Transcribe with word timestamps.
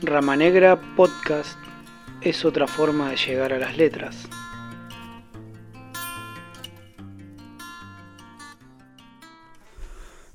Rama 0.00 0.36
Negra 0.36 0.80
Podcast 0.94 1.58
es 2.20 2.44
otra 2.44 2.68
forma 2.68 3.10
de 3.10 3.16
llegar 3.16 3.52
a 3.52 3.58
las 3.58 3.76
letras. 3.76 4.28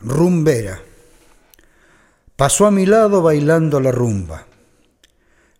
Rumbera. 0.02 0.82
Pasó 2.36 2.66
a 2.66 2.72
mi 2.72 2.86
lado 2.86 3.22
bailando 3.22 3.80
la 3.80 3.94
rumba. 3.94 4.48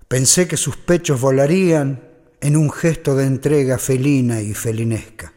Pensé 0.10 0.50
que 0.50 0.58
sus 0.58 0.76
pechos 0.76 1.22
volarían 1.22 2.04
en 2.42 2.58
un 2.58 2.70
gesto 2.72 3.16
de 3.16 3.26
entrega 3.26 3.78
felina 3.78 4.42
y 4.42 4.54
felinesca. 4.54 5.32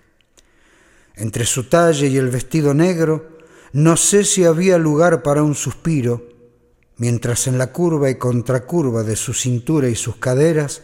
Entre 1.15 1.47
su 1.47 1.69
talle 1.69 2.09
y 2.09 2.17
el 2.17 2.31
vestido 2.31 2.75
negro, 2.75 3.39
no 3.73 3.97
sé 3.97 4.25
si 4.25 4.45
había 4.45 4.77
lugar 4.77 5.23
para 5.23 5.45
un 5.45 5.55
suspiro, 5.55 6.36
mientras 6.99 7.47
en 7.47 7.59
la 7.59 7.73
curva 7.73 8.11
y 8.11 8.17
contracurva 8.17 9.03
de 9.03 9.17
su 9.17 9.35
cintura 9.35 9.89
y 9.89 9.95
sus 9.95 10.17
caderas 10.17 10.83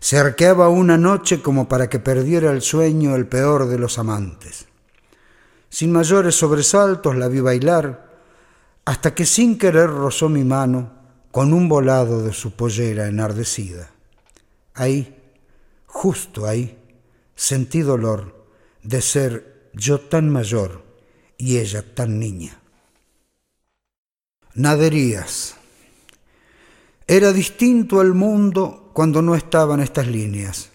se 0.00 0.18
arqueaba 0.18 0.68
una 0.68 0.96
noche 0.96 1.42
como 1.42 1.68
para 1.68 1.88
que 1.88 1.98
perdiera 1.98 2.52
el 2.52 2.62
sueño 2.62 3.16
el 3.16 3.26
peor 3.26 3.66
de 3.66 3.78
los 3.78 3.98
amantes. 3.98 4.66
Sin 5.70 5.92
mayores 5.92 6.36
sobresaltos 6.36 7.16
la 7.16 7.28
vi 7.28 7.40
bailar, 7.40 8.08
hasta 8.84 9.14
que 9.14 9.26
sin 9.26 9.58
querer 9.58 9.90
rozó 9.90 10.28
mi 10.28 10.44
mano 10.44 10.92
con 11.30 11.52
un 11.52 11.68
volado 11.68 12.22
de 12.22 12.32
su 12.32 12.52
pollera 12.52 13.08
enardecida. 13.08 13.90
Ahí, 14.74 15.14
justo 15.86 16.46
ahí, 16.46 16.78
sentí 17.34 17.82
dolor 17.82 18.46
de 18.82 19.02
ser 19.02 19.70
yo 19.74 20.00
tan 20.00 20.30
mayor 20.30 20.82
y 21.36 21.58
ella 21.58 21.84
tan 21.94 22.18
niña. 22.18 22.60
Naderías. 24.58 25.54
Era 27.06 27.32
distinto 27.32 28.02
el 28.02 28.12
mundo 28.12 28.90
cuando 28.92 29.22
no 29.22 29.36
estaban 29.36 29.78
estas 29.78 30.08
líneas. 30.08 30.70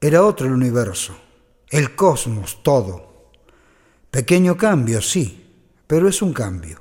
Era 0.00 0.24
otro 0.24 0.46
el 0.46 0.54
universo, 0.54 1.14
el 1.68 1.94
cosmos, 1.94 2.62
todo. 2.62 3.32
Pequeño 4.10 4.56
cambio, 4.56 5.02
sí, 5.02 5.46
pero 5.86 6.08
es 6.08 6.22
un 6.22 6.32
cambio. 6.32 6.80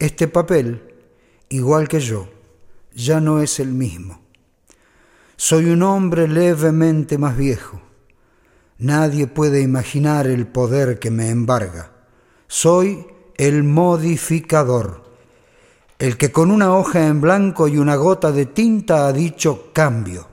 Este 0.00 0.26
papel, 0.26 0.82
igual 1.50 1.86
que 1.86 2.00
yo, 2.00 2.28
ya 2.92 3.20
no 3.20 3.40
es 3.40 3.60
el 3.60 3.68
mismo. 3.68 4.20
Soy 5.36 5.66
un 5.66 5.84
hombre 5.84 6.26
levemente 6.26 7.16
más 7.16 7.36
viejo. 7.36 7.80
Nadie 8.78 9.28
puede 9.28 9.60
imaginar 9.60 10.26
el 10.26 10.48
poder 10.48 10.98
que 10.98 11.12
me 11.12 11.30
embarga. 11.30 11.92
Soy 12.48 13.06
el 13.36 13.64
modificador, 13.64 15.04
el 15.98 16.16
que 16.16 16.32
con 16.32 16.50
una 16.50 16.74
hoja 16.74 17.06
en 17.06 17.20
blanco 17.20 17.68
y 17.68 17.78
una 17.78 17.96
gota 17.96 18.32
de 18.32 18.46
tinta 18.46 19.06
ha 19.06 19.12
dicho 19.12 19.70
cambio. 19.72 20.28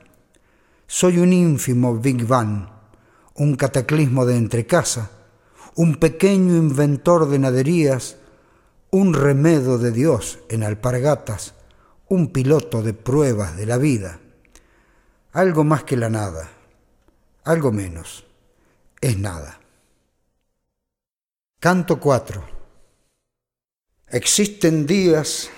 Soy 0.88 1.20
un 1.20 1.34
ínfimo 1.34 1.98
Big 1.98 2.26
Bang, 2.26 2.68
un 3.36 3.56
cataclismo 3.56 4.26
de 4.26 4.38
entrecasa, 4.38 5.12
un 5.76 5.96
pequeño 5.96 6.56
inventor 6.56 7.30
de 7.30 7.40
naderías, 7.40 8.18
un 8.92 9.14
remedo 9.14 9.78
de 9.78 9.92
Dios 9.92 10.40
en 10.50 10.64
alpargatas, 10.64 11.56
un 12.10 12.32
piloto 12.32 12.84
de 12.84 12.94
pruebas 12.94 13.58
de 13.58 13.66
la 13.66 13.78
vida 13.78 14.20
algo 15.34 15.64
más 15.64 15.84
que 15.84 15.98
la 15.98 16.10
nada, 16.10 16.48
algo 17.44 17.72
menos, 17.72 18.24
es 19.02 19.18
nada. 19.18 19.60
Canto 21.60 22.00
4. 22.00 22.53
Existen 24.14 24.86
días 24.86 25.50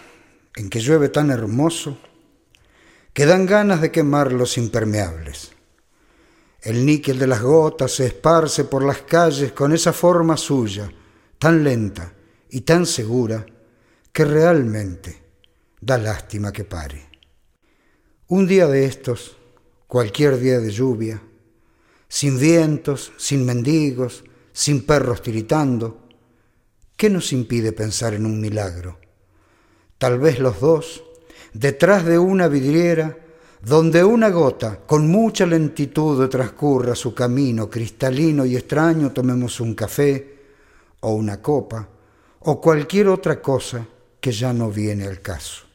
en 0.56 0.70
que 0.70 0.80
llueve 0.80 1.10
tan 1.10 1.30
hermoso 1.30 1.98
que 3.12 3.26
dan 3.26 3.46
ganas 3.46 3.82
de 3.82 3.92
quemar 3.92 4.32
los 4.32 4.58
impermeables. 4.58 5.52
El 6.62 6.86
níquel 6.86 7.20
de 7.20 7.28
las 7.28 7.42
gotas 7.42 7.92
se 7.92 8.06
esparce 8.06 8.64
por 8.64 8.86
las 8.86 9.02
calles 9.02 9.52
con 9.52 9.74
esa 9.74 9.92
forma 9.92 10.38
suya, 10.38 10.90
tan 11.38 11.66
lenta 11.66 12.14
y 12.50 12.62
tan 12.62 12.86
segura, 12.86 13.46
que 14.14 14.24
realmente 14.24 15.22
da 15.82 15.98
lástima 15.98 16.54
que 16.54 16.64
pare. 16.64 17.10
Un 18.30 18.48
día 18.48 18.68
de 18.68 18.86
estos, 18.86 19.36
cualquier 19.86 20.40
día 20.40 20.62
de 20.62 20.72
lluvia, 20.72 21.22
sin 22.08 22.40
vientos, 22.40 23.12
sin 23.18 23.46
mendigos, 23.46 24.24
sin 24.54 24.86
perros 24.86 25.22
tiritando, 25.22 26.05
¿qué 26.96 27.10
nos 27.10 27.34
impide 27.34 27.72
pensar 27.72 28.14
en 28.14 28.26
un 28.26 28.40
milagro? 28.40 29.00
Tal 29.98 30.20
vez 30.20 30.40
los 30.40 30.60
dos, 30.60 31.04
detrás 31.54 32.06
de 32.06 32.18
una 32.18 32.48
vidriera, 32.48 33.18
donde 33.62 34.04
una 34.04 34.30
gota 34.30 34.82
con 34.86 35.08
mucha 35.08 35.46
lentitud 35.46 36.28
transcurra 36.30 36.94
su 36.94 37.16
camino 37.16 37.70
cristalino 37.70 38.46
y 38.46 38.56
extraño, 38.56 39.12
tomemos 39.12 39.60
un 39.60 39.74
café 39.74 40.36
o 41.00 41.14
una 41.14 41.42
copa 41.42 41.88
o 42.40 42.62
cualquier 42.62 43.08
otra 43.08 43.42
cosa 43.42 43.86
que 44.20 44.32
ya 44.32 44.54
no 44.54 44.70
viene 44.70 45.06
al 45.06 45.22
caso. 45.22 45.66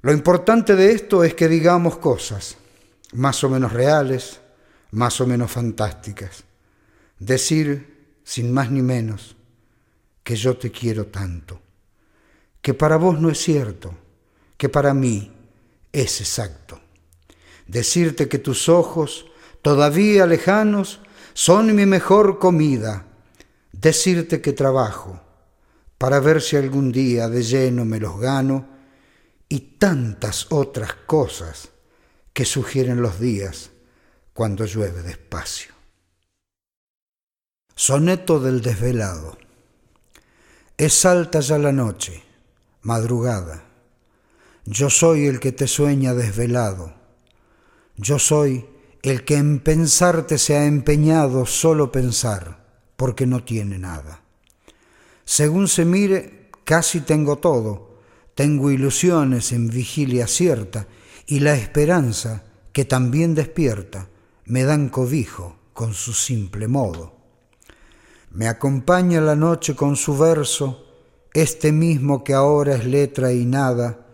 Lo 0.00 0.12
importante 0.12 0.74
de 0.74 0.92
esto 0.92 1.22
es 1.22 1.34
que 1.34 1.46
digamos 1.46 1.98
cosas, 1.98 2.56
más 3.12 3.44
o 3.44 3.48
menos 3.48 3.72
reales, 3.72 4.40
más 4.90 5.20
o 5.20 5.26
menos 5.26 5.50
fantásticas. 5.52 6.42
Decir, 7.20 8.18
sin 8.24 8.52
más 8.52 8.68
ni 8.70 8.82
menos, 8.82 9.36
que 10.22 10.36
yo 10.36 10.56
te 10.56 10.70
quiero 10.70 11.06
tanto, 11.06 11.60
que 12.60 12.74
para 12.74 12.96
vos 12.96 13.20
no 13.20 13.30
es 13.30 13.38
cierto, 13.38 13.94
que 14.56 14.68
para 14.68 14.94
mí 14.94 15.32
es 15.92 16.20
exacto. 16.20 16.80
Decirte 17.66 18.28
que 18.28 18.38
tus 18.38 18.68
ojos, 18.68 19.26
todavía 19.62 20.26
lejanos, 20.26 21.00
son 21.34 21.74
mi 21.74 21.86
mejor 21.86 22.38
comida. 22.38 23.06
Decirte 23.72 24.40
que 24.40 24.52
trabajo 24.52 25.20
para 25.98 26.20
ver 26.20 26.42
si 26.42 26.56
algún 26.56 26.92
día 26.92 27.28
de 27.28 27.42
lleno 27.42 27.84
me 27.84 27.98
los 27.98 28.18
gano 28.18 28.68
y 29.48 29.60
tantas 29.78 30.46
otras 30.50 30.94
cosas 31.06 31.70
que 32.32 32.44
sugieren 32.44 33.02
los 33.02 33.20
días 33.20 33.70
cuando 34.32 34.64
llueve 34.64 35.02
despacio. 35.02 35.72
Soneto 37.74 38.40
del 38.40 38.62
desvelado. 38.62 39.38
Es 40.82 41.04
alta 41.04 41.38
ya 41.38 41.58
la 41.58 41.70
noche, 41.70 42.24
madrugada. 42.82 43.62
Yo 44.64 44.90
soy 44.90 45.26
el 45.26 45.38
que 45.38 45.52
te 45.52 45.68
sueña 45.68 46.12
desvelado. 46.12 46.92
Yo 47.96 48.18
soy 48.18 48.66
el 49.02 49.24
que 49.24 49.36
en 49.36 49.60
pensarte 49.60 50.38
se 50.38 50.56
ha 50.56 50.66
empeñado 50.66 51.46
solo 51.46 51.92
pensar, 51.92 52.66
porque 52.96 53.28
no 53.28 53.44
tiene 53.44 53.78
nada. 53.78 54.22
Según 55.24 55.68
se 55.68 55.84
mire, 55.84 56.50
casi 56.64 57.02
tengo 57.02 57.38
todo 57.38 58.00
tengo 58.34 58.72
ilusiones 58.72 59.52
en 59.52 59.68
vigilia 59.68 60.26
cierta 60.26 60.88
y 61.28 61.38
la 61.38 61.54
esperanza 61.54 62.42
que 62.72 62.84
también 62.84 63.36
despierta 63.36 64.08
me 64.46 64.64
dan 64.64 64.88
cobijo 64.88 65.60
con 65.74 65.94
su 65.94 66.12
simple 66.12 66.66
modo. 66.66 67.21
Me 68.34 68.48
acompaña 68.48 69.20
la 69.20 69.36
noche 69.36 69.76
con 69.76 69.94
su 69.94 70.16
verso, 70.16 70.86
este 71.34 71.70
mismo 71.70 72.24
que 72.24 72.32
ahora 72.32 72.74
es 72.74 72.86
letra 72.86 73.30
y 73.32 73.44
nada, 73.44 74.06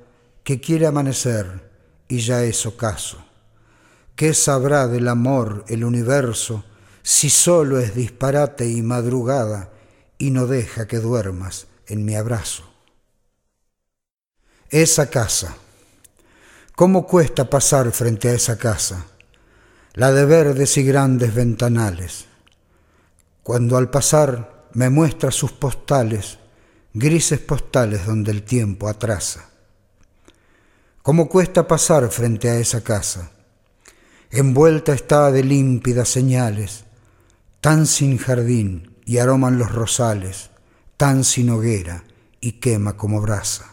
que 0.42 0.60
quiere 0.60 0.86
amanecer 0.86 1.70
y 2.08 2.18
ya 2.18 2.42
es 2.42 2.66
ocaso. 2.66 3.24
¿Qué 4.16 4.34
sabrá 4.34 4.88
del 4.88 5.06
amor 5.06 5.64
el 5.68 5.84
universo 5.84 6.64
si 7.02 7.30
solo 7.30 7.78
es 7.78 7.94
disparate 7.94 8.68
y 8.68 8.82
madrugada 8.82 9.70
y 10.18 10.32
no 10.32 10.48
deja 10.48 10.88
que 10.88 10.98
duermas 10.98 11.68
en 11.86 12.04
mi 12.04 12.16
abrazo? 12.16 12.64
Esa 14.68 15.08
casa. 15.08 15.54
¿Cómo 16.74 17.06
cuesta 17.06 17.48
pasar 17.48 17.92
frente 17.92 18.30
a 18.30 18.32
esa 18.32 18.58
casa? 18.58 19.06
La 19.94 20.10
de 20.10 20.24
verdes 20.24 20.76
y 20.76 20.82
grandes 20.82 21.34
ventanales. 21.34 22.27
Cuando 23.48 23.78
al 23.78 23.88
pasar 23.88 24.66
me 24.74 24.90
muestra 24.90 25.30
sus 25.30 25.52
postales, 25.52 26.38
grises 26.92 27.38
postales 27.38 28.04
donde 28.04 28.30
el 28.30 28.42
tiempo 28.42 28.90
atrasa. 28.90 29.48
¿Cómo 31.00 31.30
cuesta 31.30 31.66
pasar 31.66 32.10
frente 32.10 32.50
a 32.50 32.56
esa 32.56 32.84
casa? 32.84 33.30
Envuelta 34.30 34.92
está 34.92 35.32
de 35.32 35.44
límpidas 35.44 36.10
señales, 36.10 36.84
tan 37.62 37.86
sin 37.86 38.18
jardín 38.18 38.98
y 39.06 39.16
aroman 39.16 39.56
los 39.56 39.72
rosales, 39.72 40.50
tan 40.98 41.24
sin 41.24 41.48
hoguera 41.48 42.04
y 42.42 42.60
quema 42.60 42.98
como 42.98 43.22
brasa. 43.22 43.64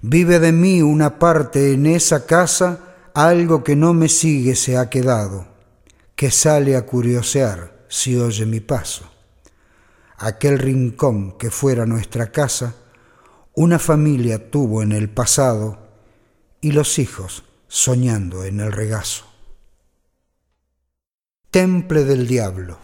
Vive 0.00 0.38
de 0.38 0.52
mí 0.52 0.80
una 0.80 1.18
parte 1.18 1.74
en 1.74 1.84
esa 1.84 2.24
casa, 2.24 3.10
algo 3.12 3.64
que 3.64 3.76
no 3.76 3.92
me 3.92 4.08
sigue 4.08 4.56
se 4.56 4.78
ha 4.78 4.88
quedado, 4.88 5.46
que 6.16 6.30
sale 6.30 6.74
a 6.74 6.86
curiosear 6.86 7.71
si 7.92 8.16
oye 8.16 8.46
mi 8.46 8.60
paso. 8.60 9.04
Aquel 10.16 10.58
rincón 10.58 11.36
que 11.36 11.50
fuera 11.50 11.84
nuestra 11.84 12.32
casa, 12.32 12.74
una 13.52 13.78
familia 13.78 14.50
tuvo 14.50 14.82
en 14.82 14.92
el 14.92 15.10
pasado 15.10 15.90
y 16.62 16.72
los 16.72 16.98
hijos 16.98 17.44
soñando 17.68 18.44
en 18.44 18.60
el 18.60 18.72
regazo. 18.72 19.26
Temple 21.50 22.04
del 22.04 22.26
diablo. 22.26 22.78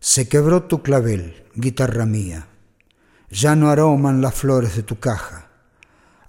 Se 0.00 0.26
quebró 0.26 0.62
tu 0.62 0.82
clavel, 0.82 1.44
guitarra 1.54 2.06
mía. 2.06 2.48
Ya 3.28 3.56
no 3.56 3.68
aroman 3.68 4.22
las 4.22 4.34
flores 4.36 4.74
de 4.74 4.84
tu 4.84 4.98
caja. 4.98 5.50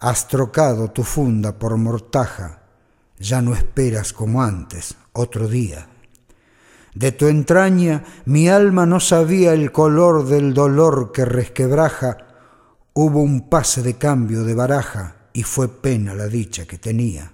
Has 0.01 0.27
trocado 0.27 0.91
tu 0.91 1.03
funda 1.03 1.57
por 1.57 1.77
mortaja. 1.77 2.63
Ya 3.19 3.41
no 3.41 3.55
esperas 3.55 4.11
como 4.11 4.43
antes, 4.43 4.95
otro 5.13 5.47
día. 5.47 5.87
De 6.97 7.11
tu 7.11 7.27
entraña 7.27 8.03
mi 8.25 8.49
alma 8.49 8.87
no 8.87 8.99
sabía 8.99 9.53
el 9.53 9.71
color 9.71 10.25
del 10.25 10.55
dolor 10.55 11.11
que 11.11 11.25
resquebraja. 11.25 12.17
Hubo 12.93 13.21
un 13.21 13.49
pase 13.49 13.83
de 13.83 13.99
cambio 13.99 14.43
de 14.43 14.55
baraja 14.55 15.27
y 15.31 15.43
fue 15.43 15.67
pena 15.67 16.15
la 16.15 16.25
dicha 16.25 16.65
que 16.65 16.79
tenía. 16.79 17.31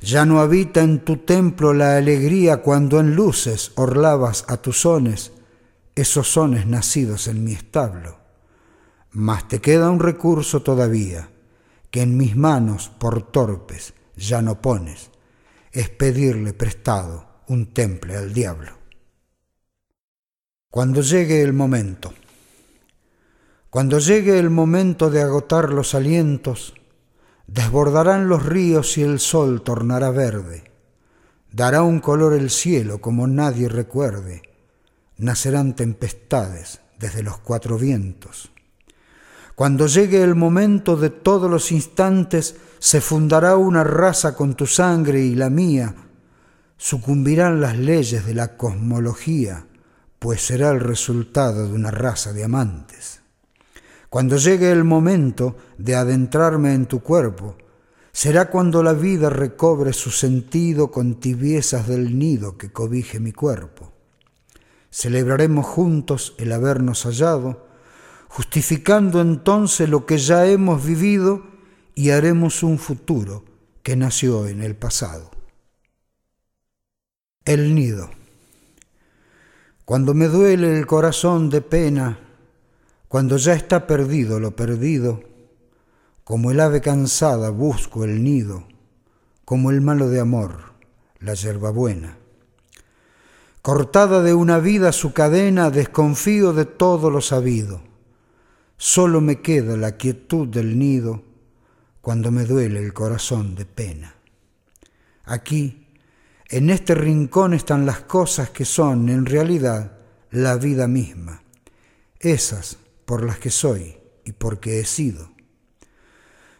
Ya 0.00 0.24
no 0.24 0.40
habita 0.40 0.80
en 0.80 1.00
tu 1.00 1.18
templo 1.18 1.74
la 1.74 1.98
alegría 1.98 2.62
cuando 2.62 3.00
en 3.00 3.14
luces 3.14 3.72
orlabas 3.74 4.46
a 4.48 4.56
tus 4.56 4.80
sones, 4.80 5.32
esos 5.94 6.32
sones 6.32 6.64
nacidos 6.64 7.28
en 7.28 7.44
mi 7.44 7.52
establo. 7.52 8.16
Mas 9.10 9.46
te 9.46 9.60
queda 9.60 9.90
un 9.90 10.00
recurso 10.00 10.62
todavía, 10.62 11.28
que 11.90 12.00
en 12.00 12.16
mis 12.16 12.34
manos 12.34 12.90
por 12.98 13.30
torpes 13.30 13.92
ya 14.16 14.40
no 14.40 14.62
pones, 14.62 15.10
es 15.70 15.90
pedirle 15.90 16.54
prestado 16.54 17.33
un 17.48 17.72
temple 17.72 18.16
al 18.16 18.32
diablo. 18.32 18.72
Cuando 20.70 21.02
llegue 21.02 21.42
el 21.42 21.52
momento, 21.52 22.12
cuando 23.70 23.98
llegue 23.98 24.38
el 24.38 24.50
momento 24.50 25.10
de 25.10 25.22
agotar 25.22 25.70
los 25.70 25.94
alientos, 25.94 26.74
Desbordarán 27.46 28.28
los 28.28 28.44
ríos 28.44 28.96
y 28.96 29.02
el 29.02 29.20
sol 29.20 29.62
tornará 29.62 30.10
verde. 30.10 30.64
Dará 31.52 31.82
un 31.82 32.00
color 32.00 32.32
el 32.32 32.50
cielo 32.50 33.00
como 33.00 33.26
nadie 33.26 33.68
recuerde. 33.68 34.42
Nacerán 35.18 35.76
tempestades 35.76 36.80
desde 36.98 37.22
los 37.22 37.38
cuatro 37.38 37.78
vientos. 37.78 38.50
Cuando 39.54 39.86
llegue 39.86 40.22
el 40.22 40.34
momento 40.34 40.96
de 40.96 41.10
todos 41.10 41.48
los 41.48 41.70
instantes, 41.70 42.56
se 42.78 43.00
fundará 43.00 43.56
una 43.56 43.84
raza 43.84 44.34
con 44.34 44.54
tu 44.54 44.66
sangre 44.66 45.20
y 45.20 45.34
la 45.34 45.50
mía. 45.50 45.94
Sucumbirán 46.86 47.62
las 47.62 47.78
leyes 47.78 48.26
de 48.26 48.34
la 48.34 48.58
cosmología, 48.58 49.66
pues 50.18 50.44
será 50.44 50.68
el 50.68 50.80
resultado 50.80 51.66
de 51.66 51.72
una 51.72 51.90
raza 51.90 52.34
de 52.34 52.44
amantes. 52.44 53.22
Cuando 54.10 54.36
llegue 54.36 54.70
el 54.70 54.84
momento 54.84 55.56
de 55.78 55.94
adentrarme 55.94 56.74
en 56.74 56.84
tu 56.84 57.00
cuerpo, 57.00 57.56
será 58.12 58.50
cuando 58.50 58.82
la 58.82 58.92
vida 58.92 59.30
recobre 59.30 59.94
su 59.94 60.10
sentido 60.10 60.90
con 60.90 61.20
tibiezas 61.20 61.88
del 61.88 62.18
nido 62.18 62.58
que 62.58 62.70
cobije 62.70 63.18
mi 63.18 63.32
cuerpo. 63.32 63.94
Celebraremos 64.90 65.64
juntos 65.64 66.34
el 66.36 66.52
habernos 66.52 67.04
hallado, 67.04 67.66
justificando 68.28 69.22
entonces 69.22 69.88
lo 69.88 70.04
que 70.04 70.18
ya 70.18 70.44
hemos 70.44 70.84
vivido 70.84 71.46
y 71.94 72.10
haremos 72.10 72.62
un 72.62 72.78
futuro 72.78 73.42
que 73.82 73.96
nació 73.96 74.46
en 74.48 74.62
el 74.62 74.76
pasado. 74.76 75.33
El 77.44 77.74
nido. 77.74 78.08
Cuando 79.84 80.14
me 80.14 80.28
duele 80.28 80.78
el 80.78 80.86
corazón 80.86 81.50
de 81.50 81.60
pena, 81.60 82.18
cuando 83.06 83.36
ya 83.36 83.52
está 83.52 83.86
perdido 83.86 84.40
lo 84.40 84.56
perdido, 84.56 85.22
como 86.24 86.52
el 86.52 86.60
ave 86.60 86.80
cansada 86.80 87.50
busco 87.50 88.04
el 88.04 88.24
nido, 88.24 88.64
como 89.44 89.70
el 89.70 89.82
malo 89.82 90.08
de 90.08 90.20
amor, 90.20 90.72
la 91.20 91.34
buena. 91.70 92.16
Cortada 93.60 94.22
de 94.22 94.32
una 94.32 94.58
vida 94.58 94.90
su 94.92 95.12
cadena, 95.12 95.68
desconfío 95.68 96.54
de 96.54 96.64
todo 96.64 97.10
lo 97.10 97.20
sabido. 97.20 97.82
Solo 98.78 99.20
me 99.20 99.42
queda 99.42 99.76
la 99.76 99.98
quietud 99.98 100.48
del 100.48 100.78
nido 100.78 101.22
cuando 102.00 102.30
me 102.30 102.46
duele 102.46 102.80
el 102.80 102.94
corazón 102.94 103.54
de 103.54 103.66
pena. 103.66 104.14
Aquí, 105.24 105.83
en 106.48 106.70
este 106.70 106.94
rincón 106.94 107.54
están 107.54 107.86
las 107.86 108.00
cosas 108.00 108.50
que 108.50 108.64
son, 108.64 109.08
en 109.08 109.26
realidad, 109.26 109.98
la 110.30 110.56
vida 110.56 110.86
misma. 110.86 111.42
Esas 112.20 112.78
por 113.04 113.24
las 113.24 113.38
que 113.38 113.50
soy 113.50 113.96
y 114.24 114.32
porque 114.32 114.80
he 114.80 114.84
sido. 114.84 115.32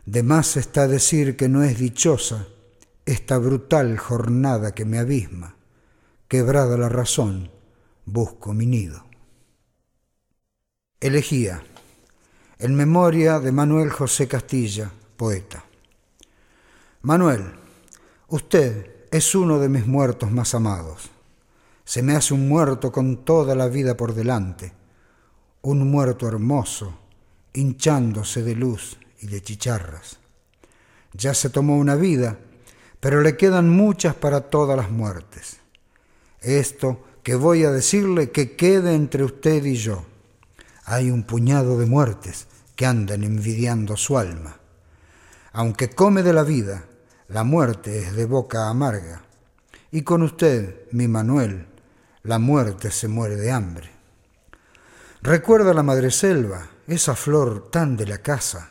De 0.06 0.22
más 0.22 0.56
está 0.56 0.86
decir 0.86 1.36
que 1.36 1.48
no 1.48 1.62
es 1.62 1.78
dichosa 1.78 2.46
esta 3.06 3.38
brutal 3.38 3.98
jornada 3.98 4.75
que 4.75 4.84
me 4.84 4.98
abisma. 4.98 5.56
Quebrada 6.28 6.76
la 6.76 6.88
razón, 6.88 7.50
busco 8.06 8.52
mi 8.54 8.66
nido. 8.66 9.04
Elegía, 11.00 11.62
en 12.58 12.75
memoria 12.75 13.40
de 13.40 13.52
Manuel 13.52 13.90
José 13.90 14.26
Castilla, 14.26 14.90
poeta. 15.16 15.64
Manuel, 17.02 17.44
usted 18.28 18.94
es 19.16 19.37
uno 19.37 19.61
de 19.61 19.69
mis 19.69 19.87
muertos 19.87 20.32
más 20.32 20.56
amados. 20.56 21.08
Se 21.84 22.02
me 22.02 22.16
hace 22.16 22.34
un 22.34 22.49
muerto 22.49 22.90
con 22.90 23.25
toda 23.25 23.55
la 23.55 23.69
vida 23.69 23.96
por 23.96 24.12
delante 24.12 24.72
un 25.62 25.88
muerto 25.88 26.26
hermoso, 26.26 26.99
hinchándose 27.52 28.43
de 28.43 28.56
luz 28.56 28.99
y 29.20 29.28
de 29.28 29.40
chicharras. 29.40 30.19
Ya 31.12 31.32
se 31.32 31.49
tomó 31.49 31.78
una 31.78 31.94
vida, 31.94 32.38
pero 32.99 33.22
le 33.22 33.37
quedan 33.37 33.70
muchas 33.70 34.16
para 34.16 34.40
todas 34.50 34.76
las 34.76 34.90
muertes. 34.90 35.58
Esto 36.40 37.05
que 37.22 37.37
voy 37.37 37.62
a 37.62 37.70
decirle 37.70 38.32
que 38.32 38.56
quede 38.56 38.96
entre 38.96 39.22
usted 39.22 39.64
y 39.64 39.76
yo. 39.76 40.05
Hay 40.87 41.12
un 41.12 41.22
puñado 41.22 41.78
de 41.78 41.87
muertes 41.87 42.49
que 42.75 42.84
andan 42.84 43.22
envidiando 43.22 43.96
su 43.96 44.19
alma. 44.19 44.58
Aunque 45.52 45.88
come 45.88 46.25
de 46.25 46.32
la 46.32 46.43
vida, 46.43 46.84
la 47.29 47.44
muerte 47.44 48.00
es 48.00 48.15
de 48.15 48.26
boca 48.26 48.69
amarga. 48.69 49.23
Y 49.91 50.03
con 50.03 50.23
usted, 50.23 50.87
mi 50.93 51.09
Manuel, 51.09 51.67
la 52.23 52.38
muerte 52.38 52.91
se 52.91 53.09
muere 53.09 53.37
de 53.37 53.50
hambre. 53.50 53.91
Recuerda 55.23 55.73
la 55.73 55.82
madreselva, 55.82 56.69
esa 56.87 57.15
flor 57.15 57.71
tan 57.71 57.97
de 57.97 58.06
la 58.06 58.19
casa. 58.19 58.71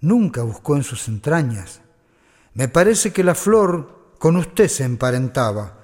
Nunca 0.00 0.42
buscó 0.42 0.76
en 0.76 0.84
sus 0.84 1.08
entrañas. 1.08 1.80
Me 2.54 2.68
parece 2.68 3.12
que 3.12 3.24
la 3.24 3.34
flor 3.34 4.14
con 4.18 4.36
usted 4.36 4.68
se 4.68 4.84
emparentaba, 4.84 5.78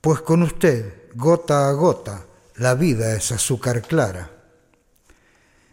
pues 0.00 0.20
con 0.22 0.42
usted, 0.42 1.08
gota 1.14 1.68
a 1.68 1.72
gota, 1.72 2.24
la 2.56 2.74
vida 2.74 3.14
es 3.14 3.30
azúcar 3.30 3.82
clara. 3.82 4.30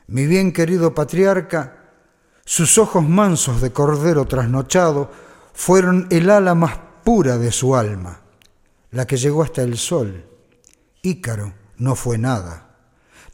Mi 0.08 0.28
bien 0.28 0.52
querido 0.52 0.94
patriarca, 0.94 1.92
sus 2.46 2.78
ojos 2.78 3.04
mansos 3.08 3.62
de 3.62 3.72
cordero 3.72 4.26
trasnochado 4.26 5.10
fueron 5.60 6.08
el 6.10 6.30
ala 6.30 6.56
más 6.56 6.80
pura 7.04 7.38
de 7.38 7.52
su 7.52 7.76
alma, 7.76 8.22
la 8.92 9.06
que 9.06 9.18
llegó 9.18 9.44
hasta 9.44 9.62
el 9.62 9.78
sol. 9.78 10.26
Ícaro 11.02 11.54
no 11.78 11.96
fue 11.96 12.18
nada 12.18 12.70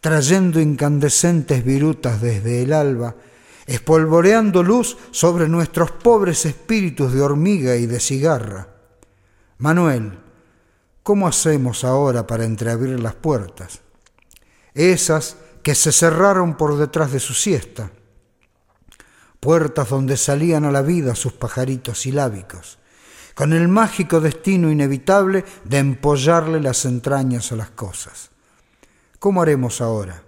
trayendo 0.06 0.62
incandescentes 0.62 1.66
virutas 1.66 2.22
desde 2.22 2.62
el 2.62 2.74
alba, 2.74 3.16
espolvoreando 3.66 4.62
luz 4.62 4.98
sobre 5.10 5.50
nuestros 5.50 5.90
pobres 5.90 6.46
espíritus 6.46 7.12
de 7.12 7.24
hormiga 7.24 7.76
y 7.76 7.88
de 7.88 8.00
cigarra. 8.00 8.68
Manuel, 9.58 10.20
¿cómo 11.02 11.28
hacemos 11.28 11.84
ahora 11.84 12.28
para 12.28 12.46
entreabrir 12.46 13.00
las 13.00 13.16
puertas? 13.16 13.80
Esas 14.76 15.38
que 15.64 15.74
se 15.74 15.92
cerraron 15.92 16.56
por 16.56 16.78
detrás 16.78 17.12
de 17.12 17.20
su 17.20 17.34
siesta, 17.34 17.90
puertas 19.46 19.90
donde 19.90 20.18
salían 20.18 20.66
a 20.66 20.72
la 20.72 20.82
vida 20.82 21.14
sus 21.14 21.34
pajaritos 21.34 22.02
silábicos, 22.02 22.80
con 23.36 23.54
el 23.54 23.68
mágico 23.68 24.20
destino 24.20 24.72
inevitable 24.72 25.46
de 25.64 25.78
empollarle 25.78 26.60
las 26.60 26.84
entrañas 26.86 27.52
a 27.52 27.56
las 27.56 27.70
cosas. 27.70 28.32
¿Cómo 29.20 29.44
haremos 29.44 29.82
ahora? 29.82 30.24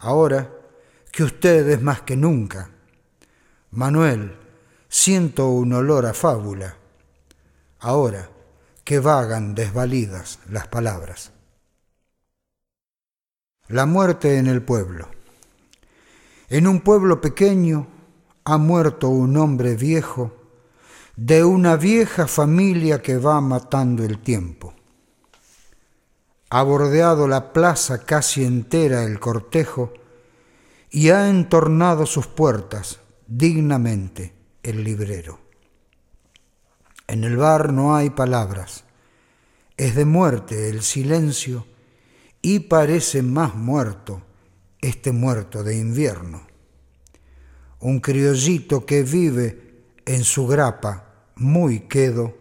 Ahora 0.00 0.50
que 1.12 1.22
usted 1.22 1.68
es 1.68 1.80
más 1.80 2.02
que 2.02 2.16
nunca. 2.16 2.70
Manuel, 3.70 4.36
siento 4.88 5.50
un 5.50 5.72
olor 5.72 6.04
a 6.04 6.12
fábula. 6.12 6.76
Ahora 7.78 8.30
que 8.82 8.98
vagan 8.98 9.54
desvalidas 9.54 10.40
las 10.50 10.66
palabras. 10.66 11.30
La 13.68 13.86
muerte 13.86 14.38
en 14.38 14.48
el 14.48 14.60
pueblo. 14.60 15.08
En 16.48 16.66
un 16.66 16.80
pueblo 16.80 17.20
pequeño 17.20 17.93
ha 18.44 18.58
muerto 18.58 19.08
un 19.08 19.36
hombre 19.36 19.74
viejo 19.74 20.32
de 21.16 21.44
una 21.44 21.76
vieja 21.76 22.26
familia 22.26 23.00
que 23.00 23.18
va 23.18 23.40
matando 23.40 24.04
el 24.04 24.18
tiempo 24.18 24.74
ha 26.54 26.62
bordeado 26.62 27.26
la 27.26 27.52
plaza 27.52 28.04
casi 28.04 28.44
entera 28.44 29.02
el 29.02 29.18
cortejo 29.18 29.92
y 30.88 31.10
ha 31.10 31.28
entornado 31.28 32.06
sus 32.06 32.28
puertas 32.28 33.00
dignamente 33.26 34.32
el 34.62 34.84
librero. 34.84 35.40
En 37.08 37.24
el 37.24 37.36
bar 37.36 37.72
no 37.72 37.96
hay 37.96 38.10
palabras, 38.10 38.84
es 39.76 39.96
de 39.96 40.04
muerte 40.04 40.68
el 40.68 40.82
silencio 40.82 41.66
y 42.40 42.60
parece 42.60 43.22
más 43.22 43.56
muerto 43.56 44.22
este 44.80 45.10
muerto 45.10 45.64
de 45.64 45.76
invierno. 45.76 46.46
Un 47.84 48.00
criollito 48.00 48.86
que 48.86 49.02
vive 49.02 49.82
en 50.06 50.24
su 50.24 50.46
grapa 50.46 51.04
muy 51.34 51.80
quedo 51.80 52.34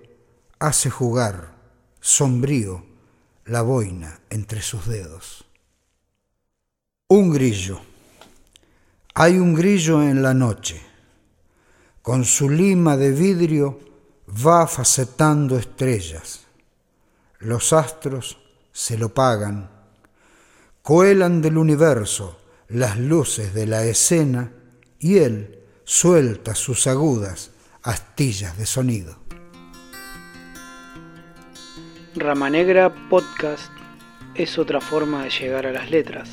hace 0.58 0.90
jugar 0.90 1.54
sombrío 2.00 2.86
la 3.44 3.62
boina 3.62 4.22
entre 4.30 4.62
sus 4.62 4.88
dedos. 4.88 5.44
Un 7.10 7.30
grillo. 7.30 7.82
Hay 9.16 9.38
un 9.38 9.54
grillo 9.54 10.02
en 10.02 10.24
la 10.24 10.34
noche. 10.34 10.82
Con 12.02 12.24
su 12.24 12.50
lima 12.50 12.96
de 12.96 13.12
vidrio 13.12 13.80
va 14.48 14.66
facetando 14.66 15.58
estrellas. 15.58 16.46
Los 17.40 17.74
astros 17.74 18.38
se 18.72 18.98
lo 18.98 19.14
pagan. 19.14 19.70
Cuelan 20.82 21.42
del 21.42 21.58
universo 21.58 22.40
las 22.70 22.98
luces 22.98 23.54
de 23.54 23.68
la 23.68 23.84
escena 23.84 24.50
y 25.04 25.18
él 25.18 25.60
suelta 25.84 26.56
sus 26.56 26.88
agudas 26.88 27.52
astillas 27.84 28.58
de 28.58 28.66
sonido. 28.66 29.18
Rama 32.16 32.50
Negra 32.50 32.94
Podcast 33.10 33.70
es 34.34 34.58
otra 34.58 34.80
forma 34.80 35.26
de 35.26 35.30
llegar 35.30 35.68
a 35.68 35.74
las 35.74 35.92
letras. 35.92 36.30